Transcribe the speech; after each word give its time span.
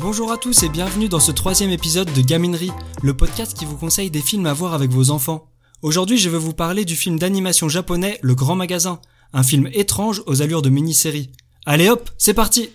à 0.00 0.36
tous 0.36 0.62
et 0.62 0.68
bienvenue 0.68 1.08
dans 1.08 1.20
ce 1.20 1.32
troisième 1.32 1.70
épisode 1.70 2.12
de 2.12 2.20
Gaminerie, 2.22 2.70
le 3.02 3.14
podcast 3.14 3.56
qui 3.56 3.64
vous 3.64 3.76
conseille 3.76 4.10
des 4.10 4.20
films 4.20 4.46
à 4.46 4.52
voir 4.52 4.72
avec 4.72 4.90
vos 4.90 5.10
enfants. 5.10 5.50
Aujourd'hui 5.82 6.18
je 6.18 6.30
vais 6.30 6.38
vous 6.38 6.54
parler 6.54 6.84
du 6.84 6.96
film 6.96 7.18
d'animation 7.18 7.68
japonais 7.68 8.18
Le 8.22 8.34
Grand 8.34 8.54
Magasin, 8.54 9.00
un 9.32 9.42
film 9.42 9.68
étrange 9.72 10.22
aux 10.26 10.40
allures 10.40 10.62
de 10.62 10.70
mini-série. 10.70 11.30
Allez 11.66 11.90
hop, 11.90 12.10
c'est 12.16 12.32
parti 12.32 12.70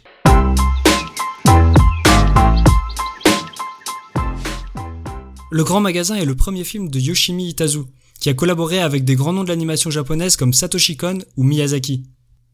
Le 5.49 5.63
Grand 5.63 5.79
Magasin 5.79 6.15
est 6.15 6.25
le 6.25 6.35
premier 6.35 6.65
film 6.65 6.89
de 6.89 6.99
Yoshimi 6.99 7.47
Itazu, 7.47 7.83
qui 8.19 8.29
a 8.29 8.33
collaboré 8.33 8.79
avec 8.79 9.05
des 9.05 9.15
grands 9.15 9.33
noms 9.33 9.43
de 9.43 9.49
l'animation 9.49 9.89
japonaise 9.89 10.35
comme 10.35 10.53
Satoshi 10.53 10.97
Kon 10.97 11.19
ou 11.37 11.43
Miyazaki. 11.43 12.03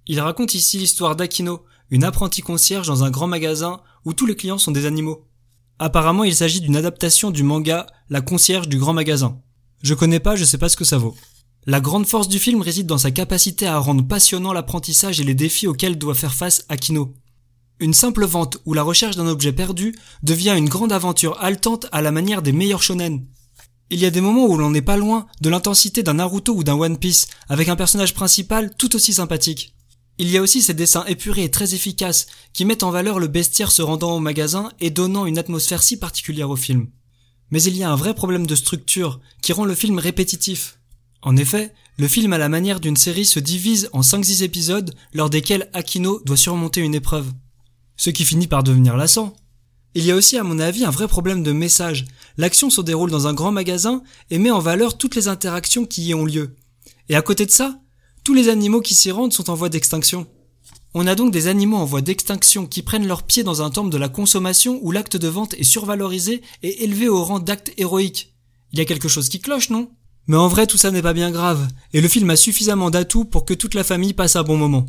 Il 0.05 0.19
raconte 0.19 0.53
ici 0.53 0.77
l'histoire 0.77 1.15
d'Akino, 1.15 1.63
une 1.91 2.03
apprentie 2.03 2.41
concierge 2.41 2.87
dans 2.87 3.03
un 3.03 3.11
grand 3.11 3.27
magasin 3.27 3.81
où 4.05 4.13
tous 4.13 4.25
les 4.25 4.35
clients 4.35 4.57
sont 4.57 4.71
des 4.71 4.85
animaux. 4.85 5.25
Apparemment, 5.79 6.23
il 6.23 6.35
s'agit 6.35 6.61
d'une 6.61 6.75
adaptation 6.75 7.31
du 7.31 7.43
manga 7.43 7.87
La 8.09 8.21
concierge 8.21 8.67
du 8.67 8.77
grand 8.77 8.93
magasin. 8.93 9.39
Je 9.81 9.93
connais 9.93 10.19
pas, 10.19 10.35
je 10.35 10.43
sais 10.43 10.57
pas 10.57 10.69
ce 10.69 10.77
que 10.77 10.85
ça 10.85 10.97
vaut. 10.97 11.15
La 11.65 11.79
grande 11.79 12.05
force 12.07 12.27
du 12.27 12.39
film 12.39 12.61
réside 12.61 12.87
dans 12.87 12.97
sa 12.97 13.11
capacité 13.11 13.65
à 13.65 13.77
rendre 13.77 14.05
passionnant 14.05 14.53
l'apprentissage 14.53 15.19
et 15.19 15.23
les 15.23 15.35
défis 15.35 15.67
auxquels 15.67 15.97
doit 15.97 16.15
faire 16.15 16.33
face 16.33 16.65
Akino. 16.69 17.13
Une 17.79 17.93
simple 17.93 18.25
vente 18.25 18.57
ou 18.65 18.73
la 18.73 18.83
recherche 18.83 19.15
d'un 19.15 19.27
objet 19.27 19.53
perdu 19.53 19.95
devient 20.21 20.55
une 20.57 20.67
grande 20.67 20.91
aventure 20.91 21.37
haletante 21.39 21.87
à 21.91 22.01
la 22.01 22.11
manière 22.11 22.41
des 22.41 22.51
meilleurs 22.51 22.83
shonen. 22.83 23.25
Il 23.89 23.99
y 23.99 24.05
a 24.05 24.11
des 24.11 24.21
moments 24.21 24.45
où 24.45 24.57
l'on 24.57 24.69
n'est 24.69 24.81
pas 24.81 24.97
loin 24.97 25.27
de 25.41 25.49
l'intensité 25.49 26.03
d'un 26.03 26.15
Naruto 26.15 26.53
ou 26.53 26.63
d'un 26.63 26.75
One 26.75 26.97
Piece, 26.97 27.27
avec 27.47 27.69
un 27.69 27.75
personnage 27.75 28.13
principal 28.13 28.75
tout 28.77 28.95
aussi 28.95 29.13
sympathique. 29.13 29.73
Il 30.21 30.29
y 30.29 30.37
a 30.37 30.41
aussi 30.41 30.61
ces 30.61 30.73
dessins 30.73 31.05
épurés 31.05 31.45
et 31.45 31.51
très 31.51 31.73
efficaces 31.73 32.27
qui 32.51 32.65
mettent 32.65 32.83
en 32.83 32.91
valeur 32.91 33.19
le 33.19 33.27
bestiaire 33.27 33.71
se 33.71 33.81
rendant 33.81 34.17
au 34.17 34.19
magasin 34.19 34.69
et 34.81 34.89
donnant 34.89 35.25
une 35.25 35.37
atmosphère 35.37 35.81
si 35.81 35.97
particulière 35.97 36.49
au 36.49 36.57
film. 36.57 36.87
Mais 37.51 37.63
il 37.63 37.77
y 37.77 37.83
a 37.83 37.89
un 37.89 37.95
vrai 37.95 38.13
problème 38.13 38.45
de 38.45 38.53
structure 38.53 39.21
qui 39.41 39.53
rend 39.53 39.63
le 39.63 39.73
film 39.73 39.97
répétitif. 39.97 40.77
En 41.21 41.37
effet, 41.37 41.73
le 41.97 42.09
film 42.09 42.33
à 42.33 42.37
la 42.37 42.49
manière 42.49 42.81
d'une 42.81 42.97
série 42.97 43.25
se 43.25 43.39
divise 43.39 43.89
en 43.93 44.01
5-6 44.01 44.43
épisodes 44.43 44.93
lors 45.13 45.29
desquels 45.29 45.69
Akino 45.71 46.21
doit 46.25 46.37
surmonter 46.37 46.81
une 46.81 46.95
épreuve. 46.95 47.31
Ce 47.95 48.09
qui 48.09 48.25
finit 48.25 48.47
par 48.47 48.63
devenir 48.63 48.97
lassant. 48.97 49.33
Il 49.95 50.05
y 50.05 50.11
a 50.11 50.15
aussi 50.15 50.37
à 50.37 50.43
mon 50.43 50.59
avis 50.59 50.83
un 50.83 50.91
vrai 50.91 51.07
problème 51.07 51.43
de 51.43 51.53
message. 51.53 52.05
L'action 52.37 52.69
se 52.69 52.81
déroule 52.81 53.09
dans 53.09 53.27
un 53.27 53.33
grand 53.33 53.53
magasin 53.53 54.03
et 54.29 54.37
met 54.37 54.51
en 54.51 54.59
valeur 54.59 54.97
toutes 54.97 55.15
les 55.15 55.29
interactions 55.29 55.85
qui 55.85 56.03
y 56.07 56.13
ont 56.13 56.25
lieu. 56.25 56.55
Et 57.07 57.15
à 57.15 57.21
côté 57.21 57.45
de 57.45 57.51
ça, 57.51 57.79
tous 58.29 58.35
les 58.35 58.49
animaux 58.49 58.81
qui 58.81 58.93
s'y 58.93 59.09
rendent 59.09 59.33
sont 59.33 59.49
en 59.49 59.55
voie 59.55 59.69
d'extinction. 59.69 60.27
On 60.93 61.07
a 61.07 61.15
donc 61.15 61.31
des 61.31 61.47
animaux 61.47 61.77
en 61.77 61.85
voie 61.85 62.01
d'extinction 62.01 62.67
qui 62.67 62.83
prennent 62.83 63.07
leur 63.07 63.23
pied 63.23 63.41
dans 63.41 63.63
un 63.63 63.71
temple 63.71 63.89
de 63.89 63.97
la 63.97 64.07
consommation 64.07 64.77
où 64.83 64.91
l'acte 64.91 65.17
de 65.17 65.27
vente 65.27 65.55
est 65.55 65.63
survalorisé 65.63 66.43
et 66.61 66.83
élevé 66.83 67.09
au 67.09 67.23
rang 67.23 67.39
d'acte 67.39 67.71
héroïque. 67.77 68.35
Il 68.71 68.77
y 68.77 68.83
a 68.83 68.85
quelque 68.85 69.07
chose 69.07 69.29
qui 69.29 69.39
cloche, 69.39 69.71
non? 69.71 69.89
Mais 70.27 70.37
en 70.37 70.47
vrai, 70.47 70.67
tout 70.67 70.77
ça 70.77 70.91
n'est 70.91 71.01
pas 71.01 71.13
bien 71.13 71.31
grave, 71.31 71.67
et 71.91 72.01
le 72.01 72.07
film 72.07 72.29
a 72.29 72.35
suffisamment 72.35 72.91
d'atouts 72.91 73.25
pour 73.25 73.45
que 73.45 73.55
toute 73.55 73.73
la 73.73 73.83
famille 73.83 74.13
passe 74.13 74.35
un 74.35 74.43
bon 74.43 74.57
moment. 74.57 74.85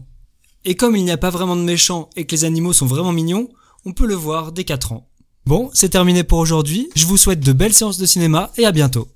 Et 0.67 0.75
comme 0.75 0.95
il 0.95 1.05
n'y 1.07 1.11
a 1.11 1.17
pas 1.17 1.31
vraiment 1.31 1.57
de 1.57 1.63
méchants 1.63 2.11
et 2.17 2.27
que 2.27 2.37
les 2.37 2.45
animaux 2.45 2.75
sont 2.75 2.85
vraiment 2.85 3.13
mignons, 3.13 3.49
on 3.87 3.95
peut 3.95 4.07
le 4.07 4.17
voir 4.17 4.53
dès 4.53 4.65
4 4.65 4.93
ans. 4.93 5.09
Bon, 5.47 5.71
c'est 5.73 5.89
terminé 5.89 6.25
pour 6.25 6.41
aujourd'hui, 6.41 6.91
je 6.95 7.07
vous 7.07 7.17
souhaite 7.17 7.41
de 7.41 7.55
belles 7.55 7.73
séances 7.73 7.97
de 7.97 8.05
cinéma 8.05 8.53
et 8.59 8.67
à 8.67 8.73
bientôt. 8.73 9.09